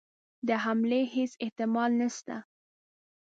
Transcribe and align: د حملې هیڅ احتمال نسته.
د 0.47 0.49
حملې 0.63 1.01
هیڅ 1.13 1.31
احتمال 1.43 1.91
نسته. 2.01 2.35